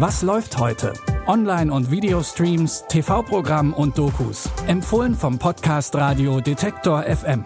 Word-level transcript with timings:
Was 0.00 0.22
läuft 0.22 0.56
heute? 0.58 0.92
Online- 1.26 1.72
und 1.72 1.90
Videostreams, 1.90 2.84
TV-Programm 2.88 3.74
und 3.74 3.98
Dokus. 3.98 4.48
Empfohlen 4.68 5.12
vom 5.12 5.40
Podcast 5.40 5.92
Radio 5.96 6.40
Detektor 6.40 7.02
FM. 7.02 7.44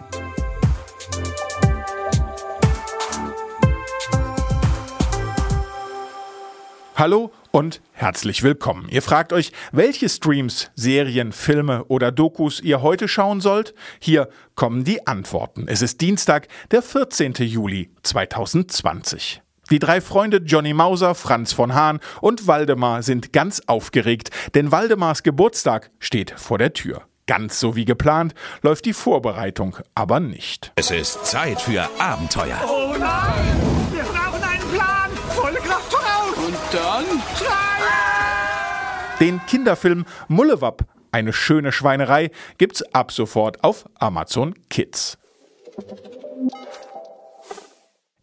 Hallo 6.95 7.31
und 7.49 7.81
herzlich 7.91 8.43
willkommen. 8.43 8.87
Ihr 8.91 9.01
fragt 9.01 9.33
euch, 9.33 9.51
welche 9.71 10.07
Streams, 10.07 10.69
Serien, 10.75 11.31
Filme 11.31 11.85
oder 11.85 12.11
Dokus 12.11 12.59
ihr 12.59 12.83
heute 12.83 13.07
schauen 13.07 13.41
sollt? 13.41 13.73
Hier 13.99 14.29
kommen 14.53 14.83
die 14.83 15.07
Antworten. 15.07 15.65
Es 15.67 15.81
ist 15.81 16.01
Dienstag, 16.01 16.47
der 16.69 16.83
14. 16.83 17.33
Juli 17.33 17.89
2020. 18.03 19.41
Die 19.73 19.79
drei 19.79 20.01
Freunde 20.01 20.37
Johnny 20.37 20.71
Mauser, 20.71 21.15
Franz 21.15 21.51
von 21.51 21.73
Hahn 21.73 21.99
und 22.21 22.45
Waldemar 22.45 23.01
sind 23.01 23.33
ganz 23.33 23.59
aufgeregt, 23.65 24.29
denn 24.53 24.71
Waldemars 24.71 25.23
Geburtstag 25.23 25.89
steht 25.97 26.29
vor 26.37 26.59
der 26.59 26.73
Tür. 26.73 27.01
Ganz 27.25 27.59
so 27.59 27.75
wie 27.75 27.83
geplant 27.83 28.35
läuft 28.61 28.85
die 28.85 28.93
Vorbereitung 28.93 29.77
aber 29.95 30.19
nicht. 30.19 30.71
Es 30.75 30.91
ist 30.91 31.25
Zeit 31.25 31.59
für 31.59 31.89
Abenteuer. 31.97 32.59
Oh 32.67 32.93
nein! 32.99 33.57
Wir 33.91 34.03
brauchen 34.03 34.43
einen 34.43 34.69
Plan! 34.75 35.09
Volle 35.29 35.57
Kraft 35.57 35.91
voraus! 35.91 36.37
Und 36.37 36.55
dann? 36.71 37.05
Schreien! 37.35 39.19
Den 39.19 39.41
Kinderfilm 39.47 40.05
Mullewapp, 40.27 40.83
eine 41.11 41.33
schöne 41.33 41.71
Schweinerei, 41.71 42.29
gibt's 42.59 42.83
ab 42.93 43.11
sofort 43.11 43.63
auf 43.63 43.85
Amazon 43.97 44.53
Kids. 44.69 45.17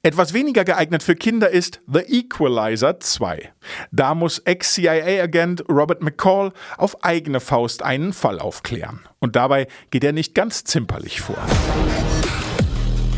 Etwas 0.02 0.32
weniger 0.32 0.64
geeignet 0.64 1.02
für 1.02 1.14
Kinder 1.14 1.50
ist 1.50 1.82
The 1.86 1.98
Equalizer 1.98 3.00
2. 3.00 3.52
Da 3.92 4.14
muss 4.14 4.38
Ex-CIA-Agent 4.38 5.68
Robert 5.68 6.00
McCall 6.02 6.52
auf 6.78 7.04
eigene 7.04 7.38
Faust 7.38 7.82
einen 7.82 8.14
Fall 8.14 8.38
aufklären. 8.38 9.00
Und 9.18 9.36
dabei 9.36 9.68
geht 9.90 10.02
er 10.02 10.12
nicht 10.12 10.34
ganz 10.34 10.64
zimperlich 10.64 11.20
vor. 11.20 11.36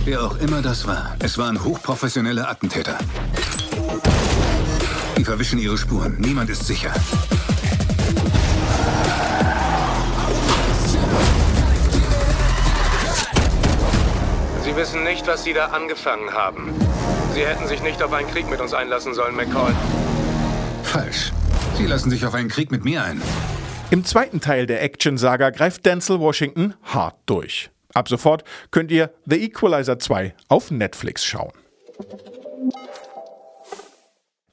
Wer 0.05 0.25
auch 0.25 0.37
immer 0.41 0.61
das 0.61 0.85
war, 0.85 1.15
es 1.21 1.39
waren 1.39 1.63
hochprofessionelle 1.63 2.49
Attentäter. 2.49 2.99
Die 5.17 5.25
verwischen 5.25 5.61
ihre 5.61 5.79
Spuren. 5.79 6.17
Niemand 6.19 6.51
ist 6.51 6.67
sicher. 6.67 6.93
Sie 14.73 14.79
wissen 14.79 15.05
nicht, 15.05 15.27
was 15.27 15.45
Sie 15.45 15.53
da 15.53 15.67
angefangen 15.67 16.33
haben. 16.33 16.73
Sie 17.35 17.45
hätten 17.45 17.69
sich 17.69 17.83
nicht 17.83 18.03
auf 18.03 18.11
einen 18.15 18.27
Krieg 18.31 18.49
mit 18.49 18.59
uns 18.59 18.73
einlassen 18.73 19.13
sollen, 19.13 19.37
McCall. 19.37 19.75
Falsch. 20.83 21.31
Sie 21.77 21.85
lassen 21.85 22.09
sich 22.09 22.25
auf 22.25 22.33
einen 22.33 22.49
Krieg 22.49 22.71
mit 22.71 22.83
mir 22.83 23.05
ein. 23.05 23.21
Im 23.91 24.03
zweiten 24.07 24.41
Teil 24.41 24.65
der 24.65 24.83
Action-Saga 24.83 25.51
greift 25.51 25.85
Denzel 25.85 26.21
Washington 26.21 26.73
hart 26.85 27.17
durch. 27.27 27.71
Ab 27.93 28.09
sofort 28.09 28.45
könnt 28.71 28.91
ihr 28.91 29.11
The 29.27 29.45
Equalizer 29.45 29.99
2 29.99 30.35
auf 30.49 30.71
Netflix 30.71 31.23
schauen. 31.23 31.53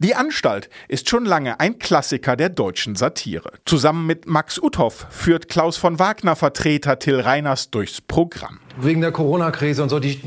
Die 0.01 0.15
Anstalt 0.15 0.69
ist 0.87 1.09
schon 1.09 1.25
lange 1.25 1.59
ein 1.59 1.77
Klassiker 1.77 2.37
der 2.37 2.47
deutschen 2.47 2.95
Satire. 2.95 3.51
Zusammen 3.65 4.07
mit 4.07 4.27
Max 4.27 4.57
Uthoff 4.57 5.05
führt 5.09 5.49
Klaus 5.49 5.75
von 5.75 5.99
Wagner 5.99 6.37
Vertreter 6.37 6.99
Till 6.99 7.19
Reiners 7.19 7.69
durchs 7.69 7.99
Programm. 7.99 8.61
Wegen 8.77 9.01
der 9.01 9.11
Corona-Krise 9.11 9.83
und 9.83 9.89
so, 9.89 9.99
die 9.99 10.21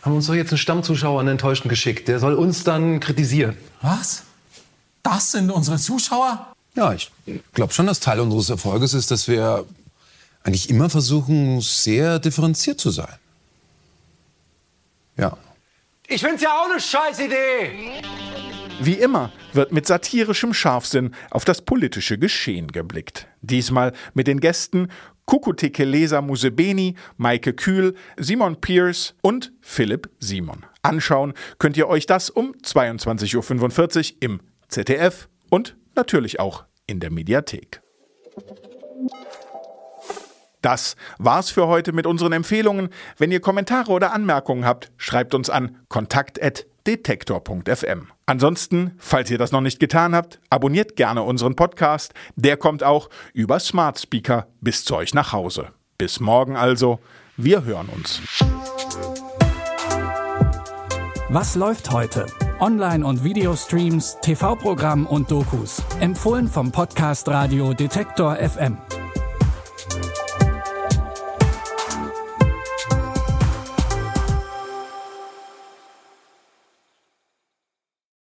haben 0.00 0.14
uns 0.14 0.26
doch 0.26 0.32
jetzt 0.32 0.52
einen 0.52 0.58
Stammzuschauer, 0.58 1.20
einen 1.20 1.28
Enttäuschten 1.32 1.68
geschickt. 1.68 2.08
Der 2.08 2.18
soll 2.18 2.32
uns 2.32 2.64
dann 2.64 2.98
kritisieren. 2.98 3.58
Was? 3.82 4.22
Das 5.02 5.32
sind 5.32 5.50
unsere 5.50 5.76
Zuschauer? 5.76 6.54
Ja, 6.74 6.94
ich 6.94 7.10
glaube 7.52 7.74
schon, 7.74 7.86
dass 7.86 8.00
Teil 8.00 8.20
unseres 8.20 8.48
Erfolges 8.48 8.94
ist, 8.94 9.10
dass 9.10 9.28
wir 9.28 9.66
eigentlich 10.44 10.70
immer 10.70 10.88
versuchen, 10.88 11.60
sehr 11.60 12.20
differenziert 12.20 12.80
zu 12.80 12.88
sein. 12.90 13.18
Ja. 15.18 15.36
Ich 16.06 16.22
find's 16.22 16.42
ja 16.42 16.48
auch 16.58 16.70
eine 16.70 16.80
Scheißidee! 16.80 18.29
Wie 18.82 18.94
immer 18.94 19.30
wird 19.52 19.72
mit 19.72 19.86
satirischem 19.86 20.54
Scharfsinn 20.54 21.14
auf 21.30 21.44
das 21.44 21.60
politische 21.60 22.16
Geschehen 22.16 22.68
geblickt. 22.68 23.28
Diesmal 23.42 23.92
mit 24.14 24.26
den 24.26 24.40
Gästen 24.40 24.88
Kukutike 25.26 25.84
Leser 25.84 26.22
Musebeni, 26.22 26.94
Maike 27.18 27.52
Kühl, 27.52 27.94
Simon 28.16 28.60
Pierce 28.60 29.14
und 29.20 29.52
Philipp 29.60 30.08
Simon. 30.18 30.64
Anschauen 30.82 31.34
könnt 31.58 31.76
ihr 31.76 31.88
euch 31.88 32.06
das 32.06 32.30
um 32.30 32.52
22.45 32.52 34.14
Uhr 34.14 34.16
im 34.20 34.40
ZDF 34.68 35.28
und 35.50 35.76
natürlich 35.94 36.40
auch 36.40 36.64
in 36.86 37.00
der 37.00 37.10
Mediathek. 37.10 37.82
Das 40.62 40.96
war's 41.18 41.50
für 41.50 41.66
heute 41.66 41.92
mit 41.92 42.06
unseren 42.06 42.32
Empfehlungen. 42.32 42.88
Wenn 43.18 43.30
ihr 43.30 43.40
Kommentare 43.40 43.92
oder 43.92 44.12
Anmerkungen 44.12 44.64
habt, 44.64 44.90
schreibt 44.96 45.34
uns 45.34 45.50
an 45.50 45.78
kontakt.detektor.fm. 46.84 48.08
Ansonsten, 48.26 48.92
falls 48.98 49.30
ihr 49.30 49.38
das 49.38 49.52
noch 49.52 49.60
nicht 49.60 49.80
getan 49.80 50.14
habt, 50.14 50.40
abonniert 50.50 50.96
gerne 50.96 51.22
unseren 51.22 51.56
Podcast. 51.56 52.14
Der 52.36 52.56
kommt 52.56 52.82
auch 52.82 53.10
über 53.32 53.58
Smart 53.60 53.98
Speaker 53.98 54.46
bis 54.60 54.84
zu 54.84 54.96
euch 54.96 55.14
nach 55.14 55.32
Hause. 55.32 55.68
Bis 55.98 56.20
morgen 56.20 56.56
also. 56.56 57.00
Wir 57.36 57.64
hören 57.64 57.88
uns. 57.88 58.20
Was 61.28 61.54
läuft 61.54 61.90
heute? 61.92 62.26
Online- 62.58 63.06
und 63.06 63.24
Videostreams, 63.24 64.18
TV-Programm 64.20 65.06
und 65.06 65.30
Dokus. 65.30 65.82
Empfohlen 66.00 66.48
vom 66.48 66.72
Podcast 66.72 67.28
Radio 67.28 67.72
Detektor 67.72 68.36
FM. 68.36 68.76